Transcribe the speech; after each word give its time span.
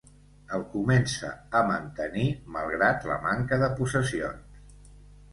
El 0.57 0.61
comença 0.69 1.27
a 1.59 1.59
mantenir 1.67 2.23
malgrat 2.55 3.05
la 3.11 3.17
manca 3.27 3.59
de 3.65 3.69
possessions. 3.81 4.57